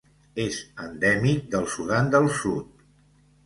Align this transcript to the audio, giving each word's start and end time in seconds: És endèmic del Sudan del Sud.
És 0.45 0.55
endèmic 0.85 1.45
del 1.57 1.69
Sudan 1.77 2.11
del 2.19 2.29
Sud. 2.41 2.85